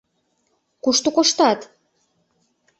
Кушто 0.83 1.07
коштат? 1.15 1.59